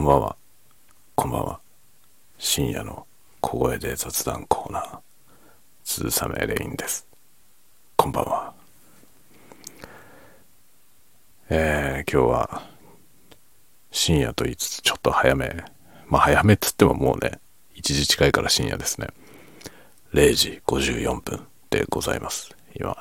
[0.00, 0.36] こんばんは。
[1.14, 1.60] こんばんは。
[2.38, 3.06] 深夜の
[3.42, 4.98] 小声で雑談コーナー、
[5.84, 7.06] 鈴雨レインです。
[7.96, 8.54] こんばんは。
[11.50, 12.62] えー、今日は
[13.90, 15.62] 深夜と言いつつちょっと早め。
[16.08, 17.32] まあ早めっつってももうね、
[17.74, 19.08] 1時近いから深夜ですね。
[20.14, 22.56] 0時54分でございます。
[22.74, 22.96] 今。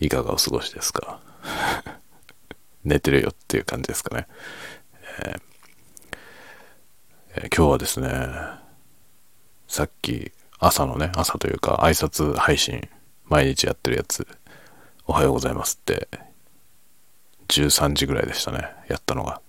[0.00, 1.29] いかがお過ごしですか？
[2.84, 4.26] 寝てるよっていう感じですかね。
[5.22, 5.40] えー
[7.36, 8.10] えー、今日はですね、
[9.68, 12.88] さっき朝のね、朝というか挨拶配信、
[13.26, 14.26] 毎日やってるやつ、
[15.06, 16.08] おはようございますって、
[17.48, 19.40] 13時ぐらいでしたね、やったのが。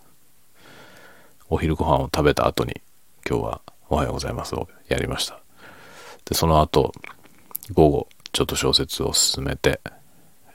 [1.50, 2.82] お昼ご飯を食べた後に、
[3.30, 5.40] 今日はおはようございますをやりました。
[6.26, 6.94] で、その後、
[7.74, 9.82] 午後、ちょっと小説を進めて、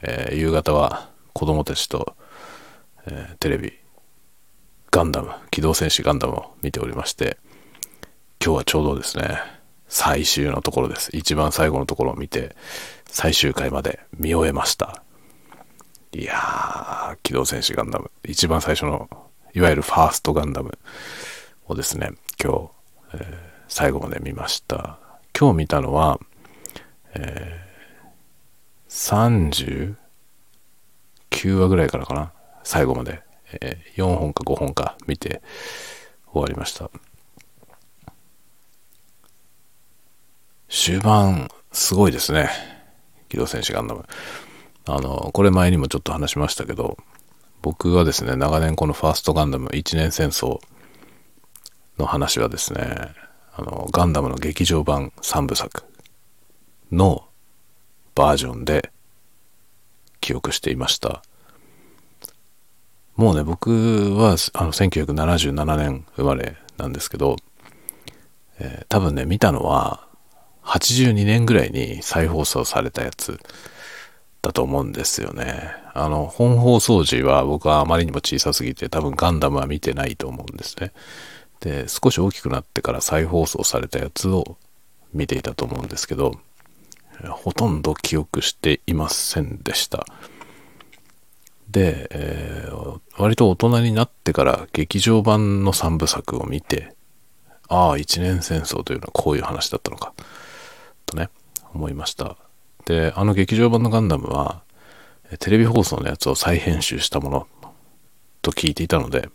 [0.03, 2.17] えー、夕方は子供たちと
[3.09, 3.73] えー、テレビ、
[4.91, 7.39] ガンダム、機動戦士ガンダムを見ておりまして、
[8.45, 9.39] 今日はちょうどですね、
[9.89, 11.11] 最終のところです。
[11.17, 12.57] 一番最後のところを見て、
[13.07, 15.03] 最終回まで見終えました。
[16.13, 19.09] いやー、機動戦士ガンダム、一番最初の、
[19.55, 20.77] いわゆるファーストガンダム
[21.67, 22.71] をですね、今日、
[23.15, 23.37] えー、
[23.69, 24.99] 最後まで見ました。
[25.39, 26.19] 今日見たのは、
[27.15, 29.97] えー、
[31.37, 32.33] 39話ぐらいからかな。
[32.67, 33.23] 最後まで、
[33.63, 35.41] えー、4本か5本か見て
[36.33, 36.91] 終わりました。
[40.69, 42.51] 終盤、すごいですね。
[43.29, 44.05] 機動戦士ガンダム。
[44.85, 46.97] あの、これ前にもちょっと話しましたけど、
[47.63, 50.59] 僕がですね、長年このファーストガンダム一年戦争
[51.99, 52.81] の話はですね、
[53.55, 55.85] あの、ガンダムの劇場版3部作
[56.91, 57.29] の
[58.17, 58.91] バージョンで
[60.21, 61.23] 記憶していました。
[63.17, 67.37] もうね、僕はあの1977年生まれなんですけど、
[68.59, 70.07] えー、多分ね、見たのは
[70.65, 73.39] 82年ぐらいに再放送されたやつ
[74.43, 75.73] だと思うんですよね。
[75.95, 80.93] あの、本放送時は僕はあまりにも小さすぎて多分ガンダムは見てないと思うんですね。
[81.61, 84.59] で、少し大きくなってから再放送されたやつを
[85.15, 86.39] 見ていたと思うんですけど、
[87.31, 90.05] ほとんど記憶していませんでした。
[91.71, 96.95] で、えー、割と大人になってから劇場版の3部作を見て、
[97.69, 100.13] ああ、一年戦争というのはこういう話だったのか、
[101.05, 101.31] とね、
[101.75, 102.37] 思いました。
[102.85, 104.63] で、あの劇場版のガンダムは、
[105.41, 107.47] テレビ放送のやつを再編集したもの
[108.43, 109.29] と聞いていたので、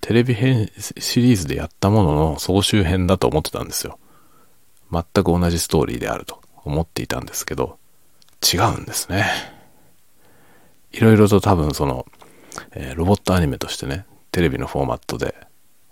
[0.00, 3.98] テレビ編シリーズでやったものの総集編だと思ってたんですよ。
[4.90, 7.78] 全く同じストーリーであると思っていたんですけど、
[8.40, 9.55] 違うんですね。
[10.96, 12.06] いろいろと多分その、
[12.72, 15.34] えー、ロボットアニメとしてね、テレビのフォーマットで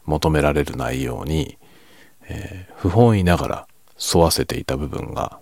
[0.07, 1.59] 求められる内容に、
[2.27, 3.69] えー、不本意ながら
[4.15, 5.41] 沿わせていた部分が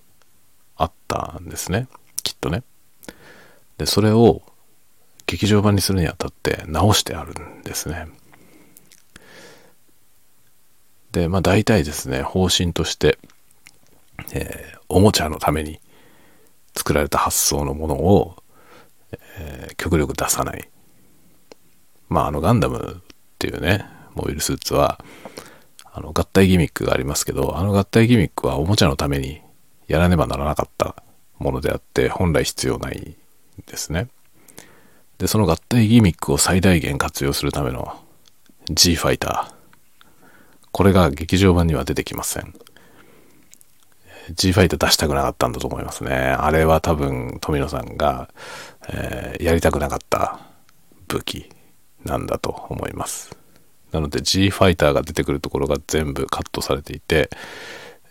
[0.77, 1.87] あったんですね。
[2.25, 2.65] きっとね。
[3.79, 4.43] で、それを
[5.27, 8.09] 劇場版にするにあたって直してあるんですね。
[11.13, 13.17] で、まあ大体ですね、方針として、
[14.33, 15.79] えー、おもちゃのために
[16.75, 18.42] 作られた発想のものを
[19.39, 20.69] えー、極力出さない。
[22.09, 25.03] まあ、あのガンダムっていうね、モビルスーツは、
[25.95, 29.43] あの合体ギミックがありますけど、あの合体ギミックはおもちゃのために
[29.89, 30.97] やらねばならなかった
[31.39, 33.17] ものであって、本来必要ないん
[33.67, 34.09] ですね。
[35.19, 38.01] で、その合体ギミックを最大限活用するための
[38.71, 39.63] G ファイター。
[40.73, 42.55] これが劇場版には出てきません。
[44.35, 46.15] G ファイター出したくなかったんだと思いますね。
[46.15, 48.29] あれは多分富野さんが、
[48.89, 50.41] えー、やりたくなかった
[51.09, 51.51] 武器
[52.05, 53.37] なんだと思います。
[53.93, 57.31] なので G ファイターが出てくるところが全部カットされていて、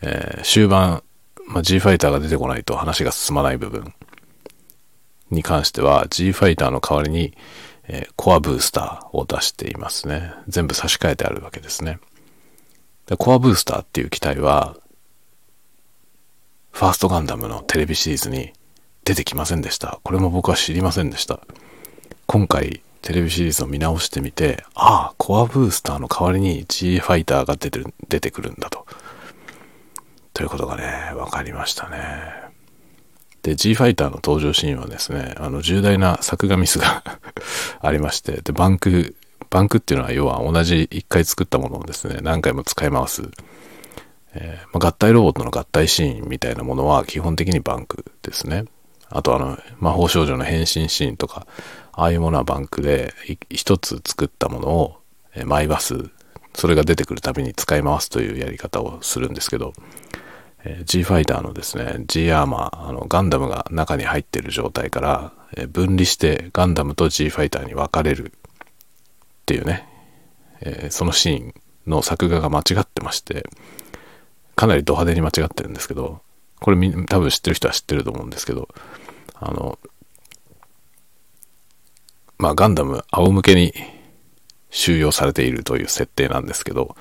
[0.02, 1.04] えー、終盤、
[1.48, 3.94] まあ、G ファイターが出てこないと話が進まない部分
[5.32, 7.34] に関しては G ファイターの代わりに、
[7.88, 10.34] えー、コアブースターを出していますね。
[10.48, 12.00] 全部差し替えてあるわけですね。
[13.08, 14.78] でコアブースターっていう機体は
[16.72, 18.54] ファーストガンダムのテレビシリーズに
[19.04, 20.00] 出てきませんでした。
[20.04, 21.40] これも僕は知りませんでした。
[22.28, 28.86] 今回テレビシリーズを見直してみて、ああ、コアブースターの代わりに G ファイターが出てる、出てくるんだと。
[30.34, 31.98] ということがね、分かりましたね。
[33.44, 37.04] で、G ファイターの登場シーンはですね、あの重大な作画ミスが
[37.82, 39.16] ありまして、で、バンク、
[39.50, 43.24] バンクっていうのは要は同じ一回作ったものをですね、何回も使い回す
[44.34, 48.66] えー、まあ、合体ロボットの合体シーンみたいなものは基本的にバンクですね。
[49.10, 51.46] あとあの、魔法少女の変身シーンとか、
[51.94, 53.14] ああいうものはバンクで
[53.50, 54.98] 一つ作ったものを
[55.46, 56.10] マイバス
[56.54, 59.74] それが出てくるたびに使い回すというやり方をするんですけど、
[60.64, 68.36] え G ファイターのですね G アーマーあのガンダムが中に入っている状態から、え分離してガンダムと G ファイターに分かれるっ
[69.46, 69.88] ていうね、
[70.62, 71.54] え、そのシーン
[71.88, 73.46] の作画が間違ってまして
[74.62, 76.22] かなりド派手に間違ってるんですけど
[76.60, 76.78] これ
[77.08, 78.70] 多分知ってる人は知ってると思うんですけど
[79.34, 79.80] あの
[82.38, 83.74] まあガンダム仰向けに
[84.70, 86.96] 収容されているという設定なんですけど、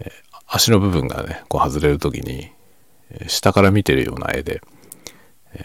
[0.00, 0.12] え、
[0.46, 2.52] 足の部分がねこう外れる時に、
[3.26, 4.60] 下から見てるような絵で、
[5.54, 5.62] えー、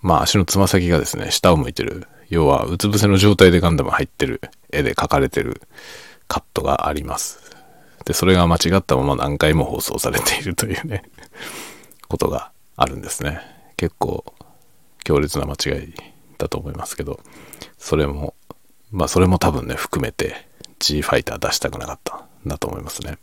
[0.00, 4.40] まあ足のつま先がですね下を向いてる要はうつ伏せの状態でガンダム入ってる
[4.72, 5.60] 絵で描かれてる
[6.28, 7.49] カットがあります。
[8.04, 11.02] でそれが間違ったまま何回も放送されているというね
[12.08, 13.40] ことがあるんですね
[13.76, 14.24] 結構
[15.04, 15.94] 強烈な間違い
[16.38, 17.20] だと思いますけど
[17.78, 18.34] それも
[18.92, 20.46] まあそれも多分ね、含めて
[20.78, 23.18] G ファイター出したくなかったんだと思いますね。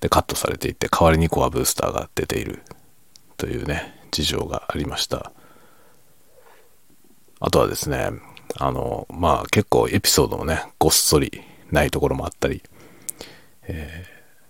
[0.00, 2.62] で、カットされていて、代わりにコアブースターが出ている
[3.36, 5.32] というね、事情がありました。
[7.40, 8.10] あとはですね、
[8.56, 12.62] あの、まあ結構エピソードもね、ごっそりないところもあったり、
[13.64, 14.08] えー、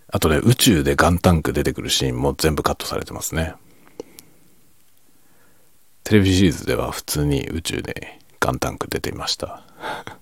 [0.09, 3.55] あとね、宇宙でガンタンク出てくるシーンも全部カットされてますね。
[6.05, 9.63] テレビシリーズでは普通に宇宙でガンタンク出ていました。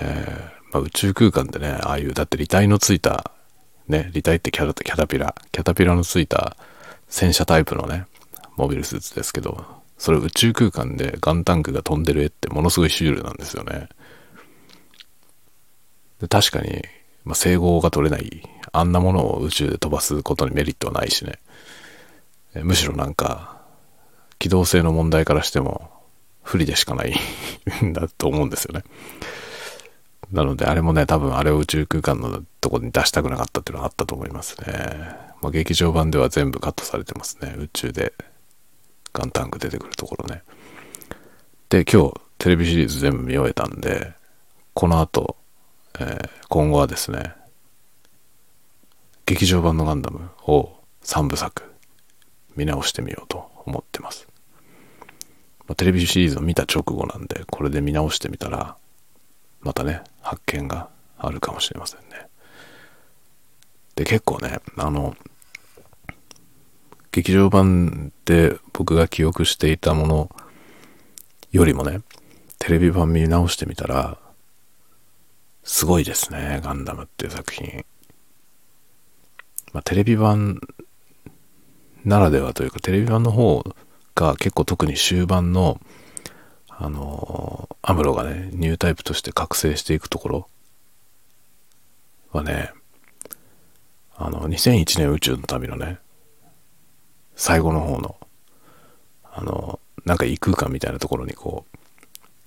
[0.00, 3.30] えまあ、宇宙空間でね、ああいう、だって履体のついた、
[3.88, 6.56] ね、履体ってキャラキャタピラ、キャタピラのついた
[7.08, 8.06] 戦車タイプのね、
[8.56, 9.64] モビルスーツですけど、
[9.98, 13.88] それ宇宙空間でガンタンクが飛んでる絵ってものすごいシュールなんですよね。
[16.28, 16.82] 確かに、
[17.24, 18.42] まあ、整合が取れない、
[18.72, 21.38] あんなものを宇宙で飛ばすことにメリットはないしね。
[22.62, 23.60] むしろなんか、
[24.38, 25.90] 機動性の問題からしても
[26.42, 27.14] 不利でしかない
[27.84, 28.84] ん だと思うんですよね。
[30.32, 35.26] なのであれもね、多分あれを宇宙空間のとこに出したくなかったっていうのはあったと思いますね。
[35.42, 37.54] まあ、劇場版では全部カットされてますね。
[37.58, 38.12] 宇宙で
[39.12, 40.42] ガンタンク出てくるところね。
[41.68, 44.14] で、今日テレビシリーズ全部見終えたんで、
[44.74, 45.36] この後、
[45.98, 47.34] えー、今後はですね、
[49.24, 51.64] 劇場版のガンダムを3部作
[52.54, 54.28] 見直してみようと思ってます。
[55.66, 58.76] まあ、テレビシリーズを見た直後なんで、これで見直してみたら、
[59.60, 60.88] またね、発見が
[61.18, 62.28] あるかもしれませんね。
[63.96, 65.16] で、結構ね、あの、
[67.10, 70.30] 劇場版で僕が記憶していたもの
[71.50, 72.00] よりもね、
[72.58, 74.18] テレビ版見直してみたら、
[75.66, 77.84] すごいですね、ガンダムっていう作品。
[79.72, 80.60] まあ、テレビ版
[82.04, 83.64] ならではというか、テレビ版の方
[84.14, 85.80] が結構特に終盤の、
[86.68, 90.48] あのアムロがね、ニュータイプとして覚醒していくところ
[92.30, 92.70] はね、
[94.16, 95.98] あの、2001年宇宙の旅のね、
[97.34, 98.16] 最後の方の、
[99.24, 101.76] あの、なんか異空間みたいなところにこう、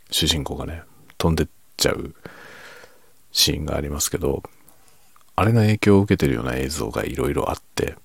[0.09, 0.83] 主人公がね、
[1.17, 2.15] 飛んでっちゃう
[3.31, 4.43] シーンがありますけど、
[5.35, 7.95] あれの影響を受けてるような映像がいろいろあって、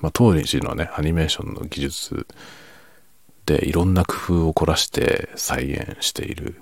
[0.00, 2.26] まあ、当時のね、アニメーションの技術
[3.46, 6.60] でいろんな工夫を凝らして再現している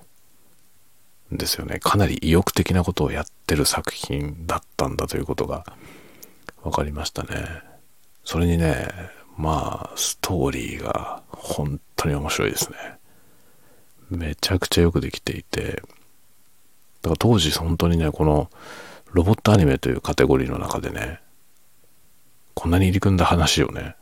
[1.34, 1.78] んですよね。
[1.80, 5.64] かなり意欲的なことをやってる作品だったんだということが
[6.62, 7.62] 分かりましたね。
[8.24, 8.88] それにね、
[9.36, 12.78] まあ、ストーリーが本当に面白いですね。
[14.08, 15.82] めちゃくちゃよくできていて、
[17.06, 18.50] だから当時本当にね、この
[19.12, 21.20] ロボットアニメというカテゴリーの中でね、
[22.54, 23.94] こんなに入り組んだ話をね、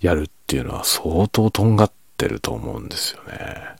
[0.00, 3.76] やるっていうのは相当とんがってると思うんですよね。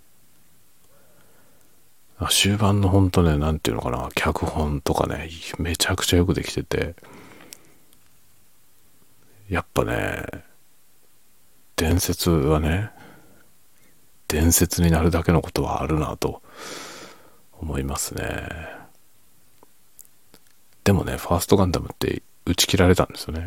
[2.30, 6.94] 終盤のほんとね、なんていうのかな、脚本とかね、めちゃくちゃよくできてて、
[9.48, 10.24] やっぱね、
[11.74, 12.90] 伝説はね、
[14.28, 16.42] 伝説になるだけのことはあるなと
[17.60, 18.48] 思いますね。
[20.84, 23.46] でもね、ファーストガンダムって打ち切られたんですよね。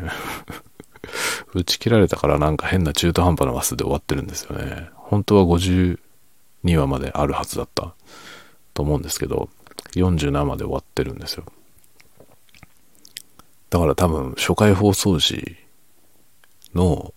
[1.54, 4.90] 打ち切られたからなんか変な中途半端な話数で終わってるんですよね。
[4.94, 5.98] 本当は52
[6.76, 7.94] 話まであるはずだった
[8.74, 9.50] と思うんですけど、
[9.94, 11.44] 47まで終わってるんですよ。
[13.70, 15.56] だから多分初回放送時
[16.74, 17.12] の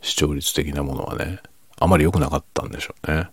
[0.00, 1.40] 視聴率的なものはね、
[1.78, 3.30] あまり良くなかったんでしょうね。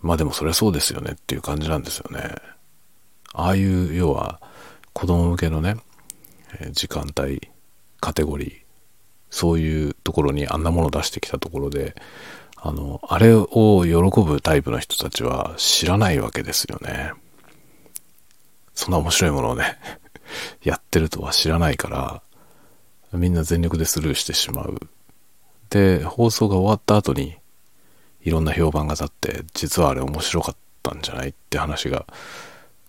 [0.00, 2.36] まあでもそりゃそうですよねっていう感じなんですよね。
[3.32, 4.40] ああいう要は
[4.92, 5.76] 子供向けのね、
[6.72, 7.48] 時間帯、
[8.00, 8.68] カテゴリー
[9.30, 11.94] そういうところにあんなもの出してきたところで、
[12.56, 13.46] あの、あれを
[13.84, 17.12] 喜ぶタイプの人たちは知らないわけですよね。
[18.74, 19.78] そんな面白いものをね、
[20.62, 22.22] やってるとは知らないから、
[23.12, 24.78] みんな全力でスルーしてしまう。
[25.70, 27.37] で、放送が終わった後に、
[28.22, 32.06] いろんな評判が立って、実はあれ面白かったんじゃないって話が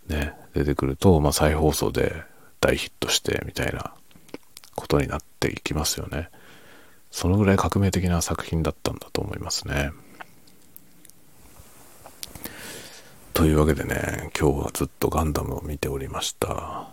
[0.08, 2.24] ね、出てくると、まあ、再放送で
[2.60, 3.94] 大ヒットしてみたいな
[4.76, 6.30] ことになっていきますよね。
[7.12, 9.92] そのぐらい革命的な作品だったんだと思いますね。
[13.34, 16.90] というわけでね、今日はずっとガンダムを見ておりました。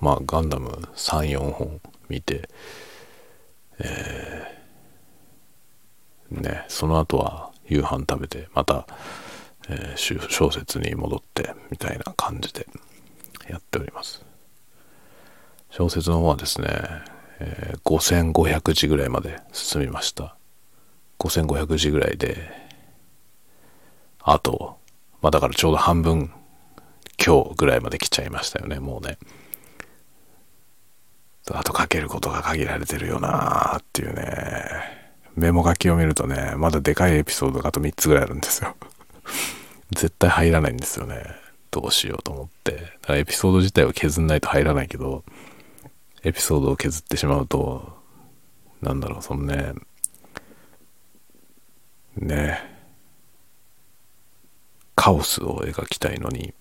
[0.00, 2.48] まあ、ガンダム3、4本見て、
[3.80, 8.86] えー、ね、その後は夕飯食べて、また、
[9.68, 12.66] えー、小説に戻ってみたいな感じで
[13.48, 14.24] やっております。
[15.70, 16.68] 小説の方はですね、
[17.40, 20.36] えー、5500字ぐらいまで進みました。
[21.18, 22.36] 5500字ぐらいで、
[24.20, 24.78] あと、
[25.20, 26.32] まあだからちょうど半分
[27.24, 29.18] 今日ぐらいまで来ちゃいましたよね、もうね。
[31.50, 34.97] あと書けることが限られてるよなーっていうね。
[35.38, 38.74] メモ書きを見るとね、まだでかいエピソードがあと3つぐらいあるんですよ。
[39.92, 41.24] 絶対入らないんですよね。
[41.70, 42.72] どうしようと思って。
[42.72, 45.24] だからエピソード自体を削んないと入らないけど、
[46.24, 47.96] エピソードを削ってしまうと、
[48.82, 49.74] なんだろう、そのね、
[52.16, 52.58] ね、
[54.96, 56.52] カオスを描きたいのに、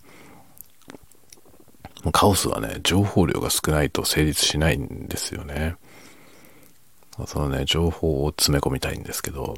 [2.11, 5.77] カオスはね、情報量が少ないと成立しないんですよね。
[7.25, 9.55] そのね、情報を詰め込みたいんですけど、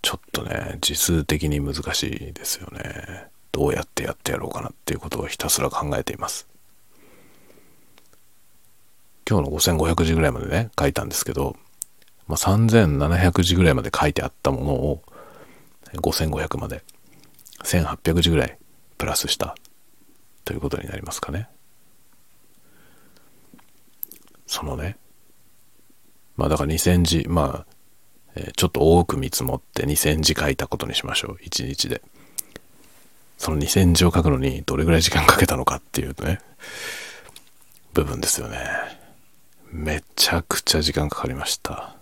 [0.00, 3.26] ちょっとね、字数的に難しいですよね。
[3.52, 6.46] どうやってやってやろうかなっていうことをひたすら考えています。
[9.28, 11.56] 今日の5500字ぐらいまでね、書いたんですけど、
[12.26, 15.02] まあ、3700字ぐらいまで書いてあったものを、
[15.94, 16.82] 5500まで、
[17.64, 18.58] 1800字ぐらい
[18.96, 19.54] プラスした
[20.44, 21.48] ということになりますかね。
[24.48, 24.96] そのね、
[26.36, 27.66] まあだから2000字、まあ、
[28.34, 31.38] えー、ちょっと多く見積もって2000字書いたことにしましょう。
[31.44, 32.02] 1日で。
[33.36, 36.40] その2000字を書くのにどれぐらい時間かけたのかっていうね、
[37.92, 38.58] 部分ですよね。
[39.70, 41.94] めちゃくちゃ時間かかりました。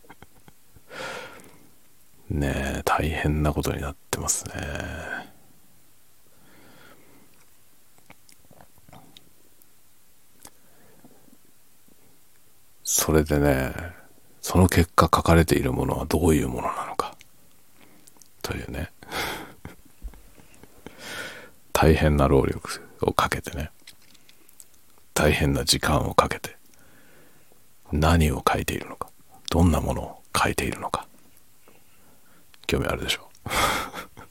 [2.30, 5.27] ねえ、大変なことになってますね。
[12.90, 13.74] それでね、
[14.40, 17.14] その結果書かれているものはどういうものなのか。
[18.40, 18.90] というね。
[21.74, 23.70] 大変な労力をかけてね。
[25.12, 26.56] 大変な時間をかけて。
[27.92, 29.10] 何を書いているのか。
[29.50, 31.06] どんなものを書いているのか。
[32.66, 33.48] 興味あるでしょう？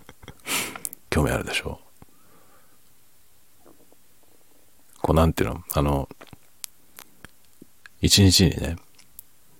[1.11, 1.79] 興味あるでしょ
[3.67, 3.69] う？
[5.03, 5.63] こうなんていうの？
[5.73, 6.09] あの、
[8.01, 8.77] 一日にね、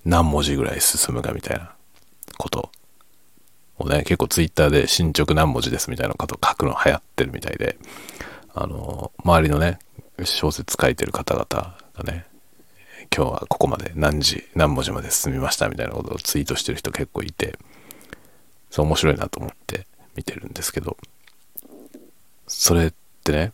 [0.06, 1.72] 何文字ぐらい進むかみたいな
[2.38, 2.72] こと。
[3.80, 7.78] をね、結構ツイッターで進捗何文字ですみたいなことを書くの流行ってるみたいで、
[8.54, 9.80] あの、周りのね、
[10.24, 11.46] 小説書いてる方々
[11.94, 12.26] がね、
[13.16, 17.58] 今日はここまで何時、何文字まで進みましたみたいなことをツイートしてる人結構いて、
[18.72, 20.98] そう面白いなと思って見てるんですけど、
[22.48, 23.52] それってね、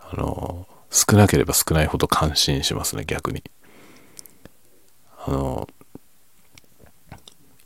[0.00, 3.42] あの、少なければ少ないほど感心しますね、逆に。
[5.26, 5.66] あの、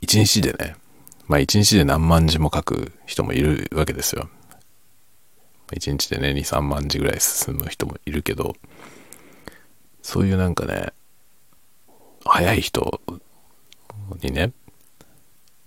[0.00, 0.76] 一日でね、
[1.26, 4.28] まあ一日で何万字も書く人もいるわけですよ。
[5.72, 8.54] 一日でね、2、3万字ぐらい進む人もいるけど、
[10.02, 10.92] そういうなんかね、
[12.24, 13.00] 早い人
[14.22, 14.52] にね、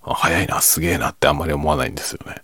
[0.02, 2.42] 早いな、すげえなってあんまり思わないんですよね。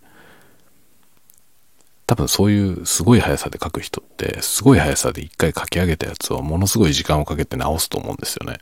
[2.05, 8.59] 多分そういうすごい速さで書く人って、すごい速さで一回書き上げたやつをものすごい時間をかけて直すと思うんですよね。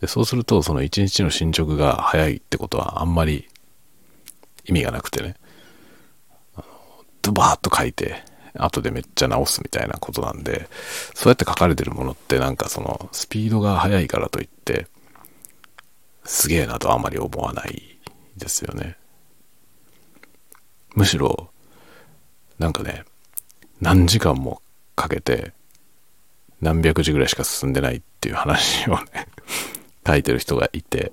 [0.00, 3.48] でそうするとその一日の進捗が早いってことはあんまり
[4.64, 5.36] 意味がなくてね。
[7.22, 8.22] ドバーッと書いて
[8.54, 10.68] 後でめっちゃ直すみたいなことなんで
[11.14, 14.86] そうやって書かれてるものってなんかそのスピードが速いからといって
[16.24, 17.98] すげえなとあんまり思わない
[18.36, 18.96] ですよね。
[20.94, 21.50] むしろ
[22.58, 23.04] なんかね
[23.80, 24.62] 何時間も
[24.94, 25.52] かけて
[26.60, 29.28] 何百字ぐらいしか進んでないっていう話をね
[30.06, 31.12] 書いてる人がいて、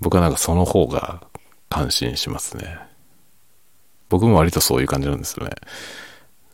[0.00, 1.22] 僕はなんかその方が
[1.68, 2.78] 感心しますね。
[4.08, 5.52] 僕も割とそういう感じなんですよね。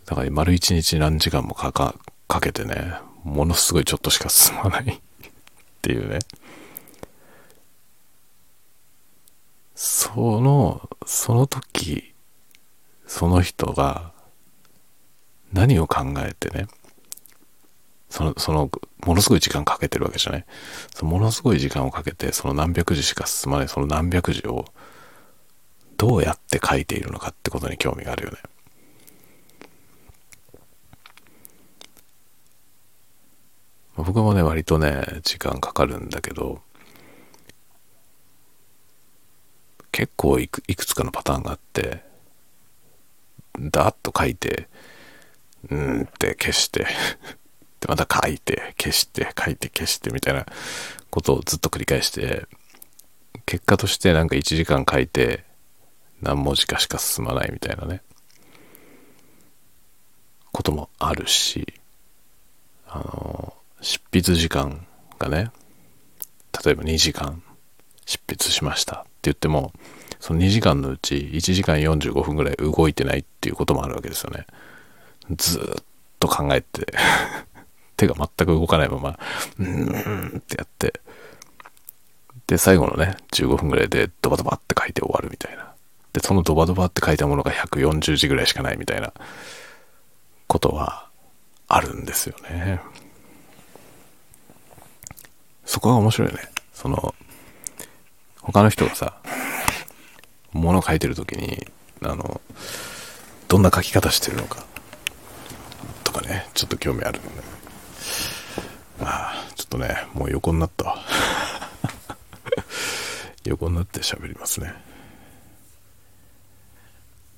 [0.05, 1.95] だから丸一日何時間もかか、
[2.29, 2.95] かけてね、
[3.25, 5.31] ものすごいちょっとしか進まない っ
[5.83, 6.19] ていうね。
[9.75, 12.15] その、その時、
[13.07, 14.13] その人が
[15.53, 16.67] 何を考えてね、
[18.11, 18.71] その、その、
[19.05, 20.45] ものすごい時間かけてるわけじゃない？
[20.95, 24.65] そのものすごい時間をかけて、その何百字しか進まない、その何百字を
[25.97, 28.39] どうやって書いているのかってことに興味があるよね。
[33.97, 36.63] 僕もね、割とね、時間かかるんだけど、
[39.91, 42.05] 結構いくいくつかのパターンがあって、
[43.59, 44.69] ダーッと書いて、
[45.69, 46.87] うんって消して
[47.81, 50.47] で、また書いて、消して、書いて、消してみたいな
[51.11, 52.47] ことをずっと繰り返して、
[53.47, 55.45] 結果としてなんか1時間書いて、
[56.21, 58.03] 何文字かしか進まないみたいなね、
[60.53, 61.75] こともあるし、
[62.87, 64.87] あの、執筆時間
[65.19, 65.51] がね、
[66.65, 67.43] 例えば2時間
[68.07, 69.73] 執筆しましたって言っても、
[70.19, 74.47] その2時間のうち1時間45分ぐらい動いてないっていうこともあるわけですよね。
[75.37, 75.85] ずっ
[76.19, 76.87] と考えて
[77.99, 79.19] 手が全く動かないまま、
[79.59, 81.01] うーんってやって、
[82.47, 85.75] で、最後のね、15分ぐらいでドバドバって書いて終わるみたいな。
[86.15, 89.13] で、そのドバドバって書いたものが140字ぐらいしかないみたいな
[90.47, 91.09] ことは
[91.67, 92.81] あるんですよね。
[95.67, 96.49] そこが面白いよね。
[96.73, 97.15] その、
[98.41, 99.19] 他の人がさ、
[100.53, 101.67] 物書いてる時に、
[102.03, 102.41] あの、
[103.49, 104.65] どんな書き方してるのか、
[106.05, 107.29] とかね、ちょっと興味あるんで。
[107.29, 107.58] あ
[109.01, 110.97] あ、ちょっとね、もう横になった。
[113.45, 114.75] 横になって喋りますね。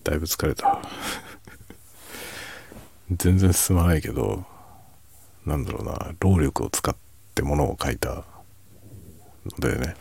[0.05, 0.81] だいぶ疲れた。
[3.11, 4.45] 全然進まないけど、
[5.45, 6.95] なんだろうな、労力を使っ
[7.35, 8.25] てものを書いた
[9.47, 9.95] のでね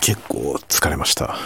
[0.00, 1.36] 結構疲れました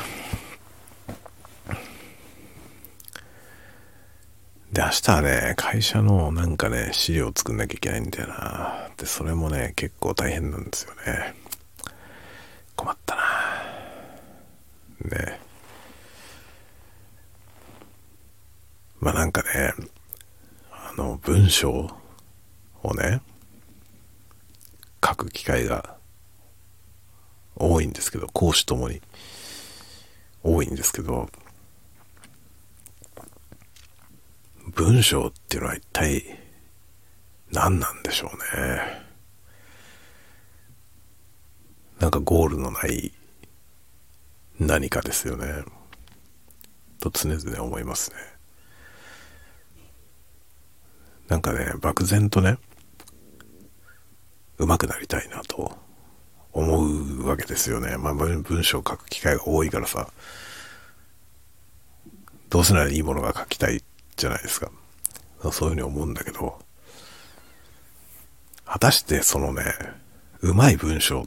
[4.72, 8.88] で明日はね会社のなんかね資料を作んなきゃいけないんだよな。
[8.96, 11.34] でそれもね結構大変なんですよね。
[12.74, 13.22] 困ったな。
[15.18, 15.40] ね。
[19.00, 19.74] まあなんかね
[20.70, 21.90] あの文章
[22.82, 23.20] をね、
[25.04, 25.96] 書く機会が
[27.56, 29.00] 多いんですけど、講師ともに
[30.42, 31.28] 多いんですけど、
[34.74, 36.24] 文章っていうのは一体
[37.50, 39.02] 何なんでしょうね。
[42.00, 43.12] なんかゴールのない
[44.58, 45.62] 何かですよね。
[47.00, 48.16] と常々思いますね。
[51.28, 52.58] なんかね、漠然とね、
[54.58, 55.76] 上手くなりたいなと
[56.52, 57.96] 思うわけですよね。
[57.98, 60.08] まあ文章を書く機会が多いからさ、
[62.48, 63.82] どうせならいいものが書きたい
[64.22, 64.70] じゃないですか。
[65.50, 66.60] そういうふうに思うんだけど、
[68.64, 69.64] 果たしてそのね、
[70.42, 71.26] うまい文章っ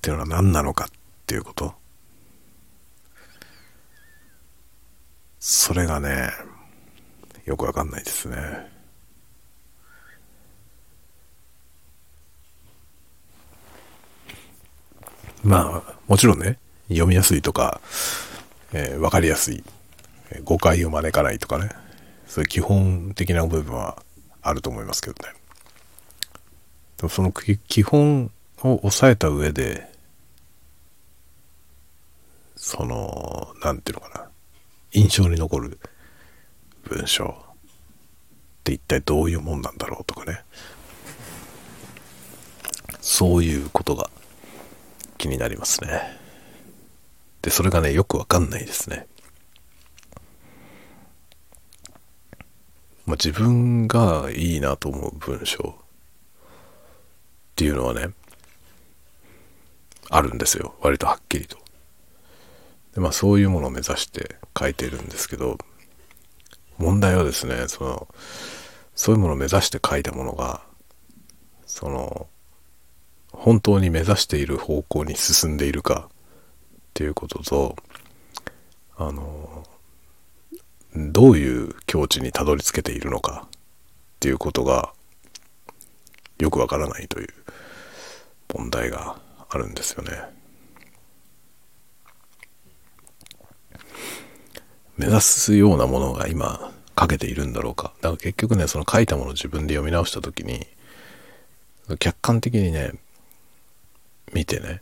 [0.00, 0.88] ていうのは何なのかっ
[1.26, 1.74] ていうこと。
[5.38, 6.30] それがね、
[7.44, 8.36] よくわかんないですね。
[15.44, 17.82] まあ、もちろんね、読みやすいとか、
[18.72, 19.62] えー、わかりやすい、
[20.44, 21.68] 誤解を招かないとかね、
[22.26, 24.02] そういう基本的な部分は
[24.42, 25.34] あると思いますけどね。
[26.98, 28.30] でもその基本
[28.62, 29.90] を抑えた上で、
[32.56, 34.28] その、なんていうのかな、
[34.92, 35.78] 印象に残る
[36.84, 37.56] 文章っ
[38.64, 40.40] て一体どういうもんなんだろうとかね。
[43.00, 44.10] そういうことが
[45.18, 46.18] 気になりますね。
[47.42, 49.06] で、それがね、よくわかんないですね。
[53.06, 55.74] まあ、自分がいいなと思う文章っ
[57.54, 58.10] ていうのはね、
[60.10, 60.74] あるんですよ。
[60.80, 61.56] 割とはっきりと。
[62.94, 65.56] で、まあそういうものを目指して書いてるんですけど、
[66.78, 68.08] 問題はですね、その、
[68.94, 70.60] そういうものを目指して書いたものが、
[71.66, 72.28] その、
[73.32, 76.12] 本当に目指している方向に進んでいるかっ
[76.94, 77.76] ていうことと
[78.96, 79.64] あの
[80.96, 83.50] どういう境地にたどり着けているのかっ
[84.20, 84.92] ていうことが
[86.38, 87.28] よくわからないという
[88.54, 90.10] 問題があるんですよね。
[94.96, 97.92] 目指すようなものが今書けているんだろうか。
[98.00, 100.66] だから結局ね、その書いたものを自分で読み直した時に、
[101.98, 102.92] 客観的にね、
[104.32, 104.80] 見てね、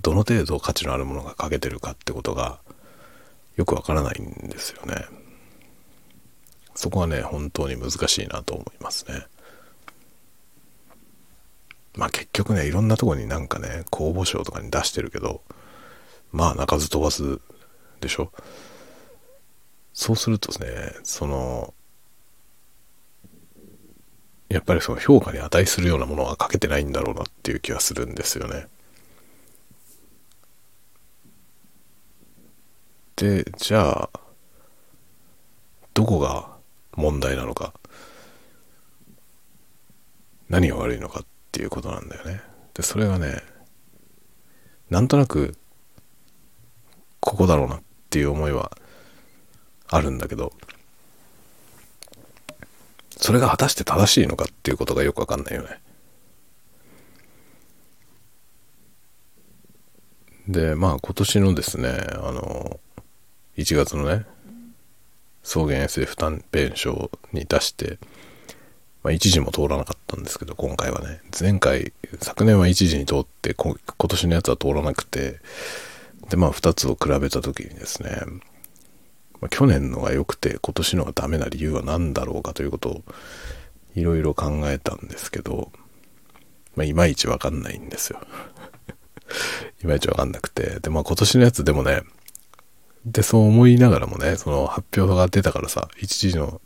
[0.00, 2.58] どの程度価値のあるものが書けてるかってことが
[3.60, 5.04] よくわからないんですよね。
[6.74, 9.26] そこはね、本当に難しいなと思いますね。
[11.94, 15.42] まあ結局ね、いろんなとこになんかね、公募賞とかに出してるけど、
[16.32, 17.38] まあ鳴かず飛ばす
[18.00, 18.32] でしょ。
[19.92, 21.74] そうするとね、その、
[24.48, 28.68] やっぱりその評価に値するようなものは書けてないんだろうなっていう気はするんですよね。
[33.20, 34.10] で、じゃあ、
[35.92, 36.56] どこが
[36.96, 37.74] 問題なのか、
[40.48, 42.40] 何が悪いのかっていうことなんだよね。
[42.72, 43.42] で、それがね、
[44.88, 45.54] なんとなく、
[47.20, 48.72] ここだろうなっていう思いは
[49.88, 50.54] あるんだけど、
[53.18, 55.78] それが果たして正しいのかっていうことがよくわかんないよね。
[60.48, 62.80] で、まあ今年のですね、あの、
[63.60, 64.24] 1月のね、
[65.42, 67.98] 草原 SF 短編賞に出して、
[69.02, 75.40] まあ、一時も通らなかったんですけど、今回はね、前回、昨年は一時に通って、今年のやつは通らなくて、
[76.30, 78.22] で、まあ、二つを比べた時にですね、
[79.42, 83.04] まあ、去年のが良くて、今年のがダメな理由は何だろうかということを、
[83.94, 85.70] いろいろ考えたんですけど、
[86.76, 88.20] まあ、いまいちわかんないんですよ。
[89.84, 90.80] いまいちわかんなくて。
[90.80, 92.04] で、まあ、今年のやつでもね、
[93.04, 96.60] で、そう思いながらもね、その発表が出たからさ、一時の、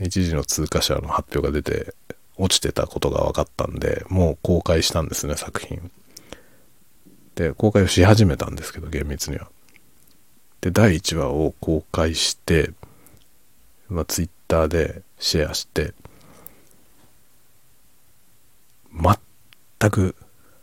[0.00, 1.94] 一時の通過者の発表が出て、
[2.38, 5.90] 落ちてたことが分かったんで、もう公開したんですね、作品。
[7.34, 9.48] で、公開をし始めたんですけど、厳密には。
[10.60, 12.72] で、第1話を公開して、
[13.88, 15.94] まあ、ツイッターでシェアして、
[19.80, 20.14] 全く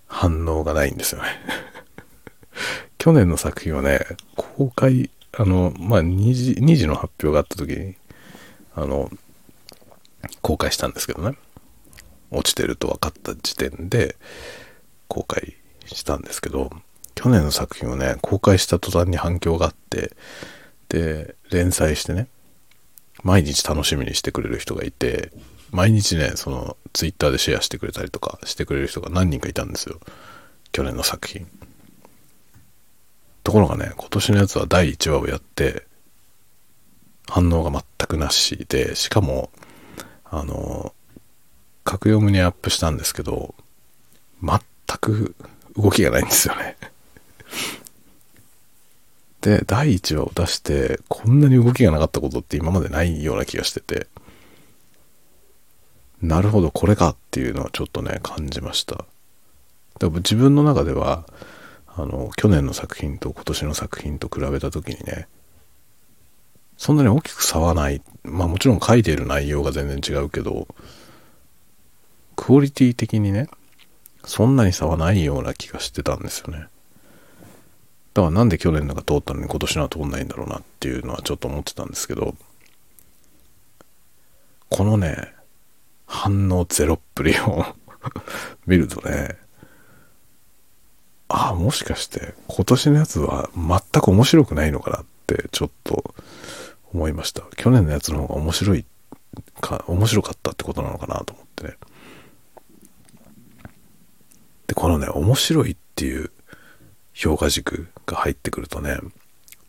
[0.07, 1.29] 反応がないんですよね
[3.03, 3.99] 去年の作品はね、
[4.37, 7.95] 公開、あの、まあ、2時、2時の発表があった時に、
[8.75, 9.11] あの、
[10.41, 11.37] 公開したんですけどね。
[12.31, 14.15] 落ちてると分かった時点で
[15.09, 16.69] 公開したんですけど、
[17.13, 20.13] 去年の作品をね、公開した途端に反響があって、
[20.87, 22.29] で、連載してね、
[23.21, 25.33] 毎日楽しみにしてくれる人がいて、
[25.71, 29.99] 毎日ね、その、ツイッターでシェアしてくれたりとかしてくれる人が何人かいたんですよ。
[30.71, 31.45] 去年の作品。
[33.43, 35.85] ところがね、今年のやつは第1話をやって、
[37.27, 39.49] 反応が全くなしで、しかも、
[40.25, 40.93] あの、
[41.83, 43.55] 格読むにアップしたんですけど、
[44.41, 44.59] 全
[44.99, 45.35] く
[45.75, 46.77] 動きがないんですよね。
[49.41, 54.07] で、第1話を出して、こんなに動きがなかったことって今までないような気がしてて、
[56.21, 59.03] なるほど、これかっていうのはちょっとね、感じました。
[59.99, 61.25] でも自分の中では、
[61.95, 65.27] あの、去年の作品と今年の作品と比べた時にね、
[66.77, 68.01] そんなに大きく差はない。
[68.23, 70.67] まあもちろん書いている内容が全然違うけど、
[72.35, 73.47] クオリティ的にね、
[74.25, 76.67] そんなに差はないような気がしてたんですよね。
[78.13, 82.35] だからなんで去年のが通ったのに今年のは通んないんだろうなっていうのはちょっと思ってたんですけど、
[84.69, 85.33] このね、
[86.05, 87.65] 反応ゼロっぷりを
[88.65, 89.37] 見るとね、
[91.35, 96.13] ああ、もしかして今年のやつは全く面白くないのかなってちょっと
[96.93, 97.41] 思いました。
[97.55, 98.85] 去年のやつの方が面白い
[99.59, 101.73] か、面白かったってことなのかなと思ってね。
[104.67, 106.29] で、このね、面白いっていう
[107.15, 108.99] 評価軸が入ってくるとね、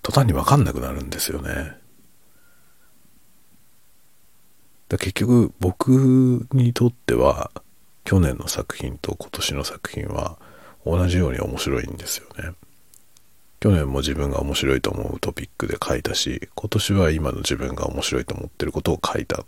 [0.02, 1.78] 途端にわかんなくなるんですよね。
[4.90, 7.50] だ結局僕にとっては
[8.04, 10.36] 去年の作品と今年の作品は
[10.84, 12.54] 同じように面白いんですよね。
[13.60, 19.44] 去年も自分が面白いと思うトピックで書いたし、今年は今の自分が面白いと思ってることを書いた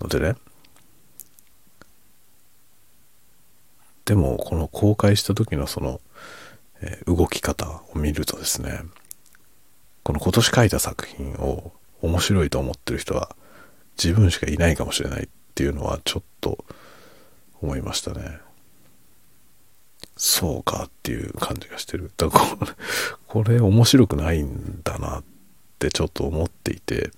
[0.00, 0.36] のでね。
[4.06, 6.00] でも、この公開した時のその、
[6.80, 8.80] え、動き方を見るとですね、
[10.02, 13.36] この今年書いた作品を面白いと思ってる人は
[14.02, 16.64] 自分しかいないかもしれないっていうのはちょっと
[17.60, 18.47] 思いましたね。
[20.18, 22.10] そうかっていう感じがしてる。
[22.16, 22.72] だからこれ、
[23.26, 25.24] これ面白くないんだなっ
[25.78, 27.12] てちょっと思っていて、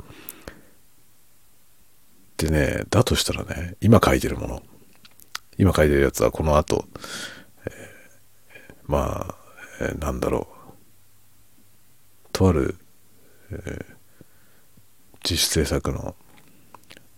[2.36, 4.62] でね、だとしたらね、今書いてるもの、
[5.56, 6.84] 今書いてるやつはこの後、
[7.64, 9.34] えー、まあ、
[9.80, 12.76] えー、なんだろう、とある、
[13.50, 13.84] えー、
[15.24, 16.14] 自主制作の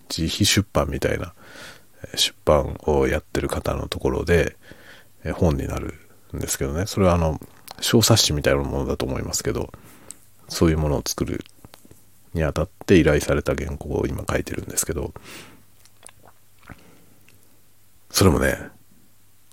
[0.09, 1.35] 自費出版みたいな
[2.15, 4.57] 出版をやってる方のところで
[5.31, 5.95] 本になる
[6.35, 6.87] んですけどね。
[6.87, 7.41] それはあの
[7.81, 9.73] 小冊子みたいなものだと思いますけど
[10.49, 11.45] そういうものを作る
[12.35, 15.13] にあたって依頼された原稿を今書いてるんですけど
[18.11, 18.57] それもね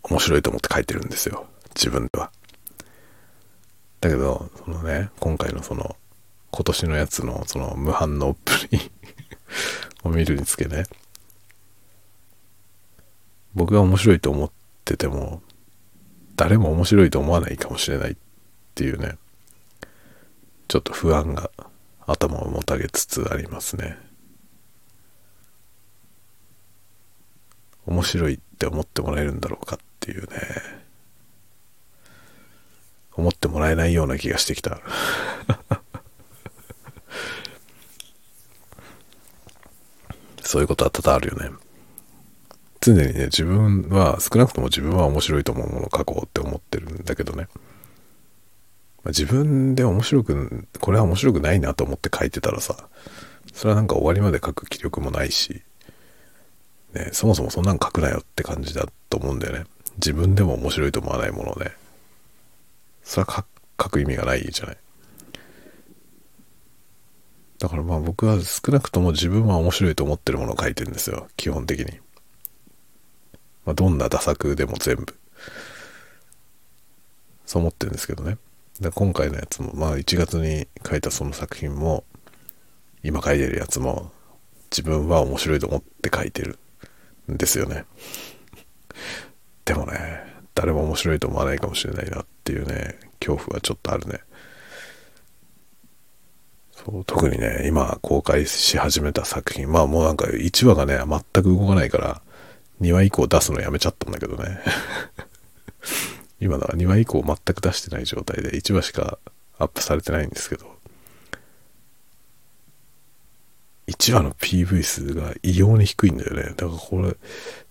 [0.03, 1.45] 面白いと思って書いてるんですよ。
[1.75, 2.31] 自分では。
[4.01, 5.95] だけどそのね今回のその
[6.51, 8.91] 今年のやつのその無反応っぷり
[10.03, 10.83] を見るにつけね
[13.53, 14.51] 僕が面白いと思っ
[14.85, 15.41] てても
[16.39, 18.15] 誰も面白いと思わないかもしれないっ
[18.73, 19.17] ていうね
[20.69, 21.51] ちょっと不安が
[22.07, 23.97] 頭をもたげつつありますね。
[27.85, 30.37] 面白いって思ってもらえるんだろうかっていうね。
[33.13, 34.79] 思ってもらえないような気がしてきた。
[40.41, 41.49] そういうことは多々あるよね。
[42.93, 47.47] 常にね自分は少なくとも自分は面白いと思うものを書こうって思ってるんだけどね。
[49.03, 52.89] ま自分で面白くこれは面白くないなと思って書いてたらさ
[53.53, 55.61] それはなんか終わりまで書く気力もないし、
[56.93, 59.65] ね、そもそもそんなん書くなよって感じだと思うんだよね。
[59.95, 61.71] 自分でも面白いと思わないもので。
[63.09, 63.45] それは
[63.81, 64.77] 書く意味がないじゃない。
[67.57, 71.27] だからまあ僕は少なくとも自分は面白いと思ってるものを書いてるんですよ。
[71.35, 71.99] 基本的に。
[73.69, 75.15] まあ、どんな打作でも全部。
[77.45, 78.39] そう思ってるんですけどね。
[78.79, 82.03] で今回のやつもまあ1月に書いたその作品も
[83.03, 84.11] 今書いてるやつも
[84.71, 86.57] 自分は面白いと思って書いてる。
[87.31, 87.85] んですよね。
[89.65, 90.23] でもね
[90.55, 94.19] 誰も面白いと思わないかもしれないなっていうね恐怖はちょっとあるね。
[96.71, 102.21] そう特にね今公開し始めた作品まあもうなんか1話がね全く動かないから
[102.81, 104.59] 2話以降出すのやめちゃったんだけどね。
[106.39, 109.19] 今だ2話以降全く出してない状態で1話しか
[109.57, 110.79] アップされてないんですけど。
[113.87, 116.53] 1話の PV 数が異様に低いんだよね。
[116.55, 117.17] だからこれ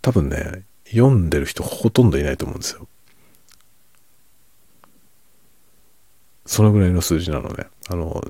[0.03, 2.87] 多分ね読んでる人ほとんどいないと思うんですよ。
[6.45, 7.67] そのぐらいの数字なのね。
[7.89, 8.23] あの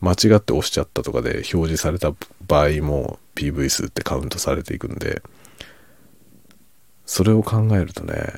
[0.00, 2.12] 間違って押しちゃったとかで表示された
[2.46, 5.22] 場合も PV 数ってカウントされていくんで。
[7.08, 8.34] それを考えるとね、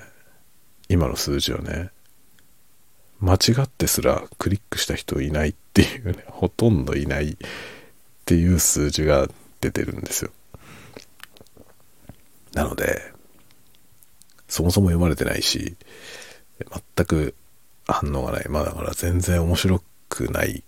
[0.88, 1.90] 今の数字はね、
[3.18, 7.36] 間違ってすらクリックした人いないっていうね、ほとんどいないっ
[8.26, 9.28] ていう数字が
[9.60, 10.30] 出てるんですよ。
[12.54, 13.12] なので、
[14.46, 15.76] そもそも読まれてないし、
[16.96, 17.34] 全く
[17.88, 18.48] 反応がない。
[18.48, 20.62] まあだから全然面白くない、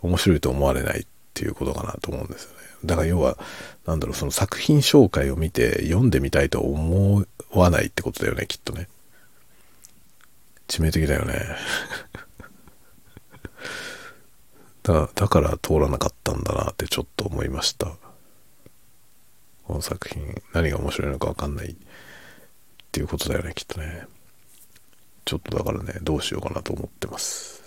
[0.00, 2.63] 面白いと思われないっていうことかなと思うんですよね。
[2.84, 3.38] だから要は、
[3.86, 8.88] なんだろう、その作品紹介を見て読んでみたいと思わないってことだよね、きっとね。
[10.68, 11.34] 致命的だよね。
[14.82, 17.96] だだから通らなかったんだなってちょっと思いました。
[19.64, 21.76] この作品、何が面白いのかわかんないっ
[22.92, 24.06] ていうことだよね、きっとね。
[25.24, 27.62] ちょっとだからね、どうしようかなと思ってます。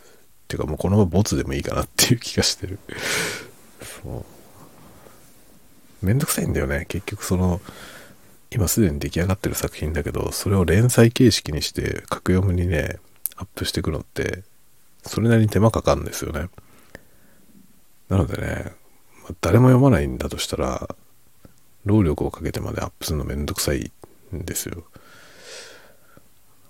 [0.48, 2.80] てかもうこのままボツでもいいかなっていう気がしてる。
[4.04, 4.37] そう。
[6.02, 6.86] めんどくさいんだよね。
[6.88, 7.62] 結局その、
[8.50, 12.98] 今すでに出来上がってる作品だけど、それを連載形式にして格読むにね、
[13.36, 14.44] アップしていくのって、
[15.04, 16.50] それなりに手間かかるんですよね。
[18.10, 18.74] なのでね、
[19.42, 20.96] 誰も読まないんだとしたら、
[21.86, 23.92] 労力をかけてまでアップするのめんどくさい
[24.36, 24.84] んですよ。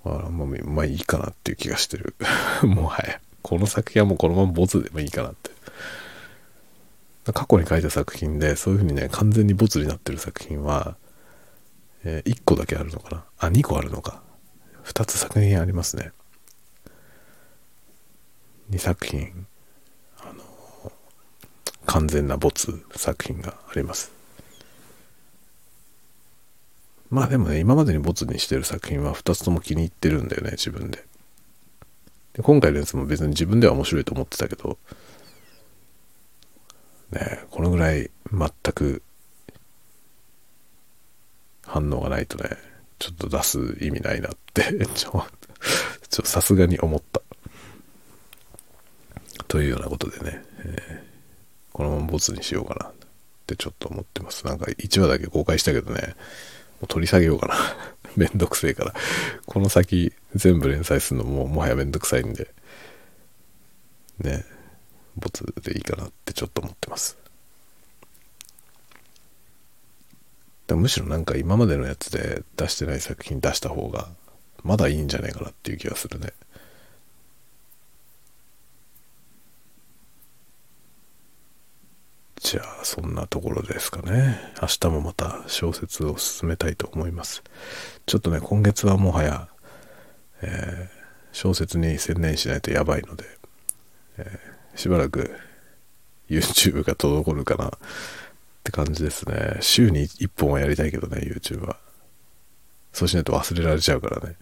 [0.06, 2.16] あまあ、まあいいかなっていう気がしてる。
[2.64, 3.20] もはや。
[3.42, 5.52] この作品はもうこのままボツでもいいかなって。
[7.34, 10.98] 過去に書いた作品で、そういう風にね、完全にボツになってる作品は、
[12.04, 14.22] えー、1個だけあるのかなあ、2個あるのか。
[14.86, 16.12] 2つ作品ありますね。
[18.72, 19.46] 2作品、
[20.20, 20.92] あの、
[21.86, 24.12] 完全な没作品があります。
[27.10, 31.06] まあでもね、今までに没にしてる作品は2つとも気に入ってるんだよね、自分で。
[32.34, 34.78] で今回のやつも別に自分では面白いと思ってたけど、
[37.12, 39.02] ね、このぐらい全く
[41.66, 42.50] 反応がないとね、
[43.00, 44.64] ちょっと出す意味ないなって
[44.96, 45.26] ちょ、
[46.10, 47.22] ちょ、さすがに思った。
[49.48, 52.94] というようなことでね、えー、このままボツにしようかなっ
[53.46, 54.46] てちょっと思ってます。
[54.46, 56.16] なんか1話だけ公開したけどね、
[56.82, 57.56] もう取り下げようかな。
[58.16, 58.94] めんどくせえから。
[59.46, 62.50] この先全部連載するのももはやめんどくさいんで、
[64.20, 64.44] ね、
[65.18, 67.18] ボツでいいかなってちょっと思ってます。
[70.68, 74.10] だむしろなんか今までのやつで出してない作品出した方が
[74.64, 76.34] まだいいんじゃないかなっていう気がするね。
[82.40, 84.40] じゃあそんなところですかね。
[84.62, 87.44] 明日もまた小説を進めたいと思います。
[88.06, 89.48] ちょっとね今月はもはや、
[90.42, 90.98] えー、
[91.32, 93.26] 小説に専念しないとやばいので、
[94.18, 95.36] えー、しばらく
[96.30, 97.70] YouTube が滞るかなっ
[98.64, 101.76] て感じですね週に1本はやりたいけどね YouTube は
[102.94, 104.36] そうしないと忘れられちゃうからね、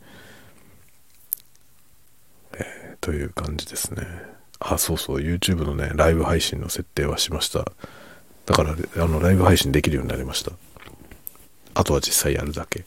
[2.60, 7.65] えー、という感じですねあ、そうそう、YouTube のね、ライブ配信の設定はしました。
[8.45, 10.52] だから、あの、ライブ配信できるようになりました。
[11.74, 12.86] あとは実際やるだけ。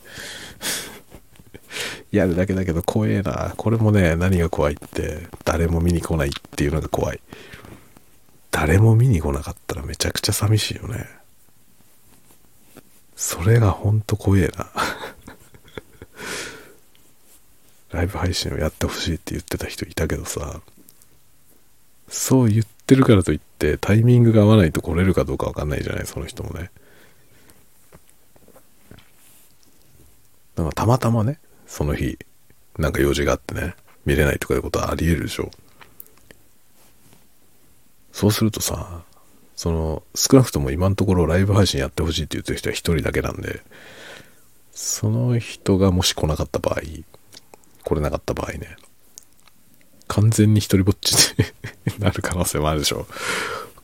[2.11, 3.55] やるだけだけど怖えな。
[3.57, 7.21] これもね、何が怖いって、誰も見に来ないっていうのが怖い。
[8.51, 11.07] 誰も見に来なかったらめちゃくちゃ寂しいよね。
[13.17, 14.71] それがほんと怖えな。
[17.93, 20.61] ライブ配信をやってほしいって言ってた人いたけどさ、
[22.09, 26.71] そう言ってるからといってタイミングが合わないと来れるかどうかわかんないじゃないその人もね
[30.55, 32.19] だかたまたまねその日
[32.79, 35.53] なんか用事があってね見れないとかいうことはあり得るでしょ
[38.11, 39.03] そうするとさ
[39.55, 43.61] その少なくとも今のところライブ配信やってほしいって言ってる人は一人だけなんで
[44.73, 46.81] その人がもし来なかった場合
[47.85, 48.77] 来れなかった場合ね
[50.09, 51.45] 完全に一人ぼっちに
[52.01, 53.07] なる可能性もあるでしょ。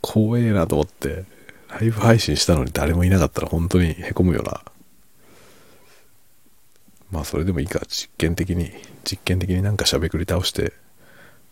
[0.00, 1.24] 怖えなと思って、
[1.68, 4.62] ライブ配信したのに誰もいなかったら本当にへこむよな。
[7.14, 8.72] まあそれでもいいか、実験的に、
[9.04, 10.72] 実験的になんかしゃべくり倒して、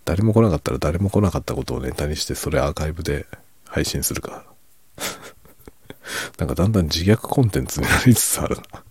[0.05, 3.27] 誰も来なかったら誰も来なかったことをネタにして、それアーカイブで
[3.65, 4.45] 配信するか。
[6.37, 8.85] なんかだんだん自虐コンテンツになりつつあるな。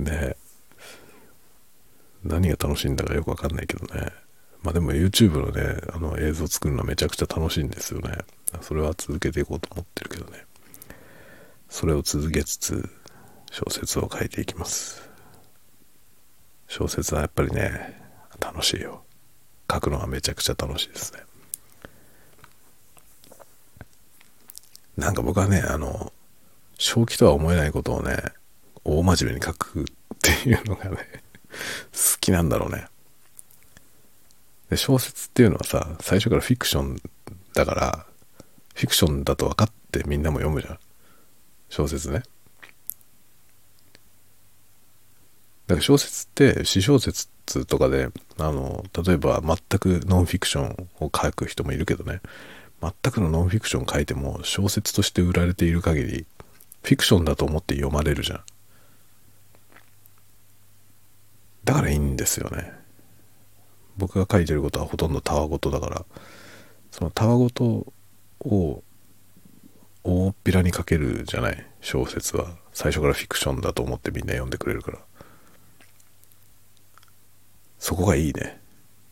[0.12, 0.36] ねえ。
[2.24, 4.10] 何が楽しいんだかよくわかんないけどね。
[4.62, 8.16] まあでも YouTube のね、あの映像作るのはめちゃくちゃ楽しいんですよね。
[8.62, 10.46] それは続けていこうと思ってるけどね。
[11.68, 12.88] それを続けつつ
[13.50, 15.08] 小説を書いていきます。
[16.68, 18.00] 小説はやっぱりね、
[18.40, 19.02] 楽しいよ。
[19.70, 21.20] 書くのはめちゃくちゃ楽しいですね。
[24.96, 26.12] なんか僕はね、あの、
[26.78, 28.16] 正気とは思えないことをね、
[28.84, 29.84] 大真面目に書くっ
[30.22, 30.96] ていうのがね、
[31.92, 32.86] 好きなんだろうね。
[34.70, 37.00] で小説っていうのはさ、最初からフィクション
[37.54, 38.06] だから、
[38.74, 40.78] フィクションだと分かってみんなも読むじゃん。
[41.68, 42.22] 小説ね。
[45.70, 47.28] だから小説って詩小説
[47.64, 52.20] とかであの例えば全くノンフィクションを書く人もいるけどね。
[52.82, 56.26] 全くのノンフィクション書いても小説として売られている限り
[56.82, 58.40] フィクションだと思って読まれるじゃん。
[61.62, 62.72] だからいいんですよね。
[63.96, 66.04] 僕が書いてることはほとんどたわごとだから。
[66.90, 67.86] そのたわごと
[68.40, 68.82] を
[70.02, 71.66] 大っぴらに書けるじゃない？
[71.80, 72.56] 小説は。
[72.72, 74.98] 最初からフィクションだと思ってみんな読んでくれるから。
[77.80, 78.60] そこがいいね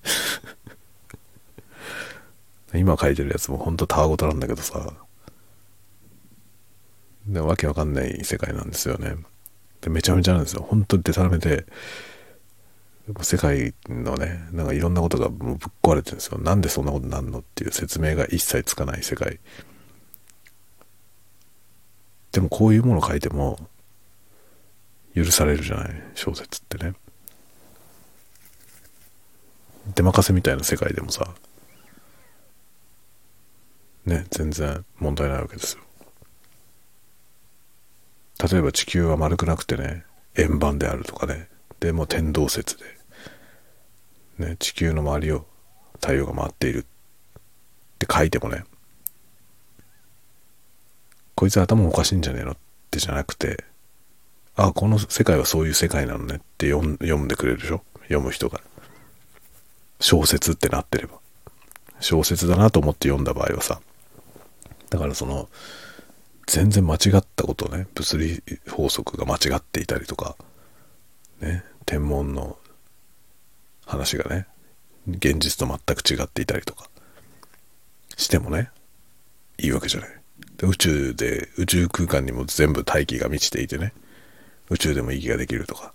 [2.74, 4.92] 今書いてるやつもほんとたわごとなんだけどさ
[7.26, 9.16] でわけわかんない世界なんですよね
[9.81, 11.66] でめちゃめちゃなんですよ本当にデタラメで
[13.22, 16.37] 世界のね、なんかいろんなことがもうぶっ壊れてるんですよ。
[16.37, 19.40] なんでそんなことなんのっていう説明が一切つかない世界。
[22.33, 23.66] でもこういうもの書いても
[25.14, 26.02] 許されるじゃない？
[26.14, 26.92] 小説ってね。
[29.94, 31.35] 出任せみたいな世界でもさ、
[34.07, 35.83] ね、全然問題ないわけですよ。
[38.51, 40.05] 例えば地球は丸くなくてね、
[40.37, 41.48] 円盤であるとかね、
[41.81, 42.77] でも天動説
[44.38, 45.46] で、ね、地球の周りを
[46.01, 46.85] 太陽が回っているっ
[47.98, 48.64] て書いてもね
[51.34, 52.57] こいつ頭おかしいんじゃねえのっ
[52.91, 53.64] てじゃなくて
[54.55, 57.82] ああこの世界はそういう世界なのねって読んでくれるでしょ？
[58.03, 58.61] 読む人が。
[60.01, 61.18] 小説ってなってれば。
[62.01, 63.80] 小説だなと思って読んだ場合はさ。
[64.90, 65.49] だからその
[66.46, 67.86] 全然間違ったことね。
[67.94, 70.36] 物理法則が間違っていたりとか。
[71.40, 71.64] ね。
[71.84, 72.59] 天文の
[73.86, 74.46] 話がね、
[75.09, 76.88] 現実と全く違っていたりとか。
[78.16, 78.70] してもね、
[79.59, 80.11] いいわけじゃない。
[80.57, 83.92] で宇宙で、宇宙空間にも全部大気が満ちていてね、
[84.70, 85.92] 宇宙でも息ができるとか、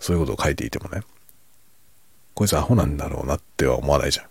[0.00, 1.02] そういうことを書いていてもね、
[2.38, 4.26] こいつアホなんだろうなっては思わないじゃん。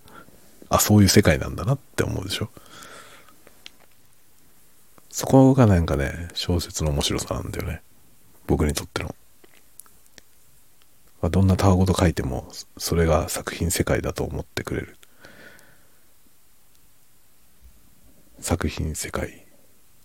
[0.69, 2.49] あ、そういう世界なんだなって思うでしょ。
[5.09, 7.81] そこがなんかね、小説の面白さなんだよね。
[8.45, 9.13] 僕にとっての。
[11.21, 14.95] まあどんなたわごと書いても、それが作品世界だと思ってくれる。
[18.39, 19.45] 作品世界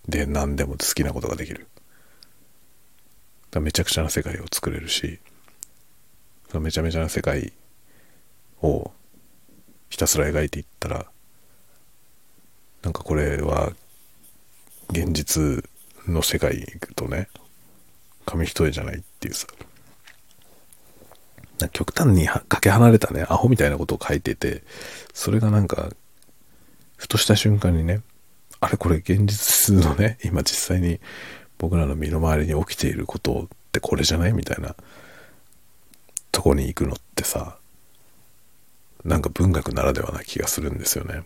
[0.09, 1.69] で何でも好きなことができる。
[3.61, 5.21] めちゃくちゃな世界を作れるし、
[6.53, 7.53] めちゃめちゃな世界
[8.63, 8.91] を
[9.89, 11.05] ひたすら描いていったら、
[12.81, 13.71] なんかこれは
[14.89, 15.63] 現実
[16.07, 17.29] の世界とね、
[18.25, 19.47] 紙一重じゃないっていうさ、
[21.71, 24.63] 極端にかけ離れたね、アホみたいなことを書いてて、
[25.13, 25.89] それがなんか、
[26.97, 28.01] ふとした瞬間にね、
[28.59, 30.99] あれこれ現実のね、今実際に
[31.57, 34.75] 僕らの身の回りに起きていることってこれじゃないみたいな
[36.31, 37.57] とこに行くのってさ、
[39.03, 41.23] なんか文学ならではな気がするんですよね。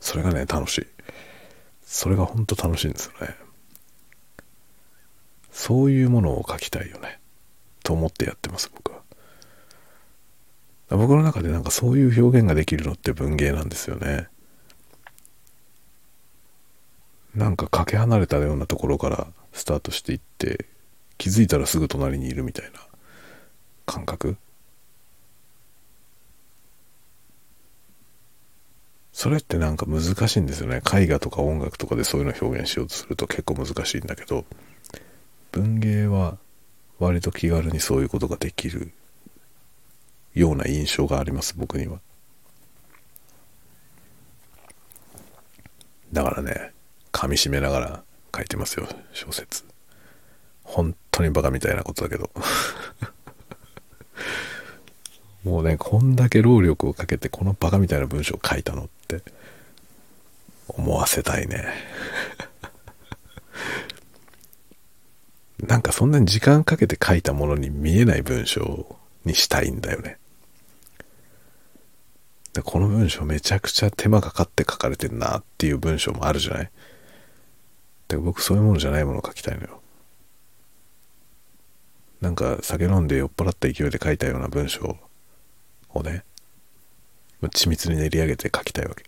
[0.00, 0.86] それがね、楽しい。
[1.82, 3.34] それが本当楽しいんですよね。
[5.50, 7.18] そういうものを書きたいよね。
[7.82, 9.00] と思ってやってます、僕は。
[10.96, 14.28] 僕の中でなんかそういう表現ができるのって文芸なんですよね。
[17.34, 20.66] なんかかけ離れたようなところからスタートしていって
[21.16, 22.80] 気づいたらすぐ隣にいるみたいな
[23.86, 24.36] 感覚
[29.20, 30.76] それってなんか難しいんですよね。
[30.76, 34.46] 絵画とか音楽とかでそういうのを表現しようとすると結構難しいんだけど
[35.52, 36.38] 文芸は
[36.98, 38.92] 割と気軽にそういうことができる
[40.32, 42.00] ような印象があります僕には。
[46.14, 46.72] だからね
[47.12, 48.02] 噛みしめながら
[48.34, 49.64] 書いてますよ小説。
[50.64, 52.30] 本当にバカみたいなことだけど。
[55.44, 59.22] もうねこんだけ労力をかけてこのバカみたいな文章を書いたのって
[60.68, 61.64] 思わせたいね
[65.66, 70.18] なんかそんなに時間かけて書いたものに見えない文章にしたいんだよね。
[72.54, 76.70] でこの文章めちゃくちゃ手間かかって書かれてんなっていう文章もあるじゃない？
[78.08, 79.80] で僕そういうものじゃないものを書きたいのよ。
[82.20, 84.96] なんか酒飲んで酔っ払った勢いで書いたような文章
[85.94, 86.24] をね、
[87.42, 89.04] 緻密に練り上げて書きたいわけ。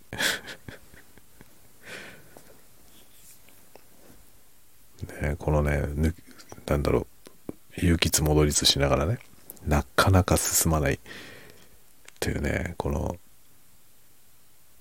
[5.21, 5.83] ね、このね
[6.65, 7.05] なんだろう
[7.77, 9.19] 勇気つ戻りつしながらね
[9.65, 10.99] なかなか進まない
[12.19, 13.17] というねこの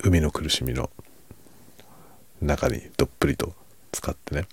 [0.03, 0.90] 海の苦しみの
[2.40, 3.55] 中にどっぷりと
[3.92, 4.46] 使ってね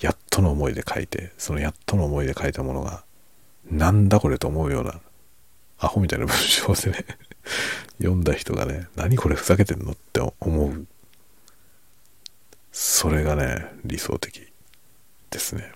[0.00, 3.04] やっとの思いで書いてそのやっとの思いで書いたものが
[3.70, 5.00] なんだこれと思うような
[5.84, 7.04] アホみたいな文章でね
[7.98, 10.86] 読んだ人がね何これふざけてんのって思う。
[12.72, 14.52] それがね理想的
[15.30, 15.72] ですね。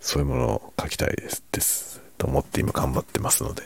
[0.00, 3.62] そういうものを書きたいですですと思って今頑張ってますので、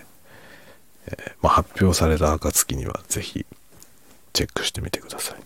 [1.06, 3.46] えー、まあ、発表された暁には是非
[4.34, 5.38] チェックしてみてください。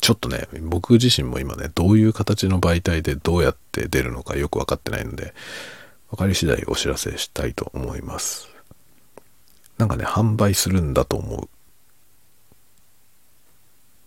[0.00, 5.32] ちょっとね僕自身も今ねどういう形の媒体でどうやって出るのかよく分かってないので
[6.14, 8.48] 分かり次第お知らせしたいと思います。
[9.78, 11.48] なんかね販売するんだと思う。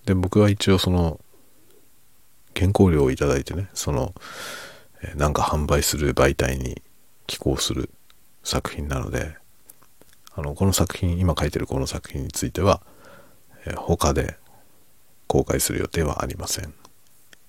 [0.06, 1.20] で僕は一応その
[2.56, 4.14] 原稿料をいただいてねその
[5.16, 6.82] なんか販売する媒体に
[7.28, 7.90] 寄稿する
[8.42, 9.36] 作品なので
[10.34, 12.80] あのこの作品今書いてるこの作品については、
[13.66, 14.38] え他で
[15.28, 16.74] 公開する予定はありません、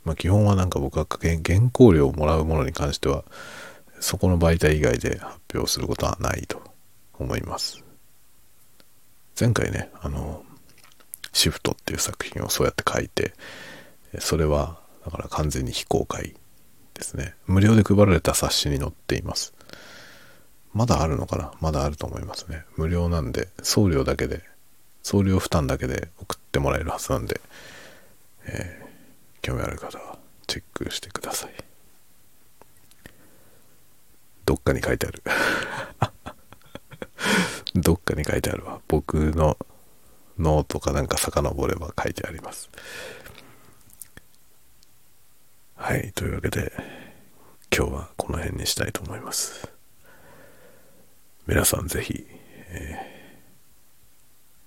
[0.05, 1.39] まあ、基本はなんか僕は原
[1.73, 3.23] 稿料をもらうものに関しては
[4.01, 6.63] そこの媒体以外で発表することはないと
[7.19, 7.83] 思います
[9.39, 10.45] 前回ねあの
[11.33, 13.35] シフトっていう作品をそうやって書いて
[14.19, 16.35] それはだから完全に非公開
[16.95, 17.35] ですね。
[17.47, 19.55] 無料で配られた冊子に載っています。
[20.75, 21.53] まだあるのかな？
[21.61, 22.65] まだあると思いますね。
[22.77, 24.43] 無料なんで、送料だけで、
[25.05, 27.41] 送料負担だけで送ってもらえるはずなんで、
[28.47, 30.19] えー、興味ある方は
[30.49, 31.55] チェックしてください。
[34.49, 35.23] どっかに書いてある。
[37.77, 38.81] どっかに書いてあるわ。
[38.89, 39.59] 僕の
[40.39, 42.71] ノートかなんか遡れば書いてあります。
[45.77, 46.73] はい、というわけで、
[47.77, 49.69] 今日はこの辺にしたいと思います。
[51.47, 52.27] 皆さんぜひ、
[52.71, 52.97] え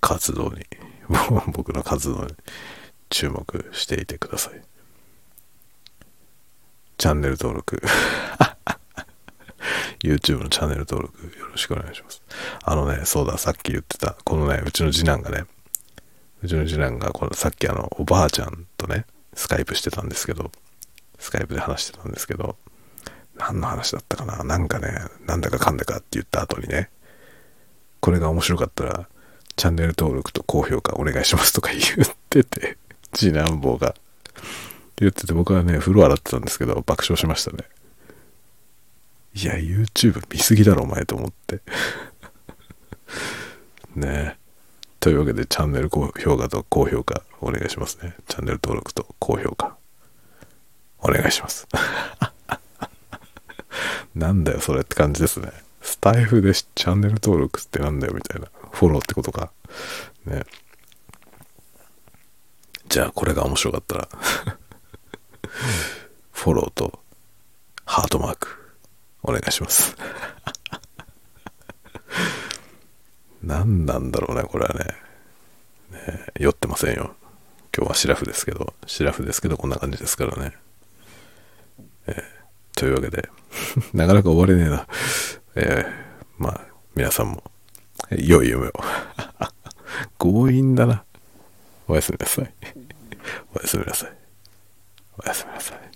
[0.00, 0.64] 活動に、
[1.52, 2.36] 僕の活動に
[3.10, 4.62] 注目していてください。
[6.98, 7.82] チャンネル登録
[10.02, 12.22] YouTube のチャンネル登録よろしくお願いします。
[12.62, 15.44] あのね、そうだ、さっき言ってた、このね、うちの次男がね、
[16.42, 20.50] うちの次男がこのさっきあのおばあちゃんとねスカイプしてたんですけど
[21.18, 22.56] スカイプで話してたんですけど
[23.36, 24.88] 何の話だったかななんかね
[25.24, 26.90] なんだかかんだかって言った後にね
[28.00, 29.08] これが面白かったら
[29.54, 32.76] チャンネル登録と高評価お願いしますとか言ってて
[33.12, 33.94] 次男坊が
[34.96, 37.64] 言ってて僕はね風呂洗ってたんですけど爆笑しましたね
[39.34, 41.62] いや YouTube 見すぎだろお前と思って。
[43.96, 44.36] ね。
[44.38, 44.42] え
[45.00, 48.14] というわけでチャンネル高評価と高評価お願いしますね。
[48.28, 49.76] チャンネル登録と高評価
[51.00, 51.66] お願いします。
[54.14, 55.50] なんだよそれって感じですね。
[55.80, 58.46] スタイフでチャンネル登録ってなんだよみたいな。
[58.70, 59.50] フォローってことか。
[60.24, 60.46] ね。
[62.88, 64.08] じゃあこれが面白かったら。
[66.30, 67.00] フォローと
[67.84, 68.61] ハートマーク。
[69.22, 69.96] お願いします。
[73.42, 74.84] 何なんだろうねこれはね。
[75.90, 77.14] ね酔ってませんよ。
[77.76, 78.74] 今日はシラフですけど。
[78.86, 80.52] シラフですけどこんな感じですからね、
[82.06, 82.14] えー、
[82.74, 83.28] というわけで。
[83.94, 84.86] なかなか終われねえな。
[85.54, 85.92] えー、
[86.38, 86.60] まあ
[86.94, 87.42] 皆さんも
[88.10, 88.72] 良い夢を。
[90.18, 91.04] 強引だな。
[91.88, 92.54] おやすみなさい。
[93.54, 94.12] おやすみなさい。
[95.18, 95.91] おやすみなさい。